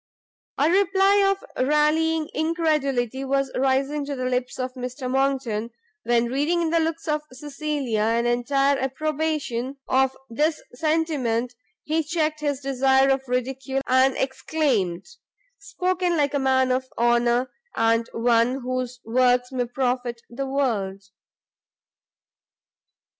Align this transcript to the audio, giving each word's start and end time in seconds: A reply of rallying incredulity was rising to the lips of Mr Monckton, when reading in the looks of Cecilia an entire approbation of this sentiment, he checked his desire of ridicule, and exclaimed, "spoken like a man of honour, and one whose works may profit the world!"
A 0.57 0.67
reply 0.67 1.29
of 1.31 1.67
rallying 1.67 2.27
incredulity 2.33 3.23
was 3.23 3.51
rising 3.55 4.03
to 4.07 4.15
the 4.15 4.25
lips 4.25 4.57
of 4.57 4.73
Mr 4.73 5.07
Monckton, 5.07 5.69
when 6.05 6.25
reading 6.25 6.59
in 6.63 6.69
the 6.71 6.79
looks 6.79 7.07
of 7.07 7.21
Cecilia 7.31 8.01
an 8.01 8.25
entire 8.25 8.79
approbation 8.79 9.77
of 9.87 10.17
this 10.27 10.59
sentiment, 10.73 11.53
he 11.83 12.01
checked 12.03 12.39
his 12.39 12.61
desire 12.61 13.09
of 13.11 13.27
ridicule, 13.27 13.81
and 13.85 14.17
exclaimed, 14.17 15.05
"spoken 15.59 16.17
like 16.17 16.33
a 16.33 16.39
man 16.39 16.71
of 16.71 16.87
honour, 16.97 17.51
and 17.75 18.09
one 18.11 18.61
whose 18.61 19.01
works 19.05 19.51
may 19.51 19.65
profit 19.65 20.19
the 20.31 20.47
world!" 20.47 21.03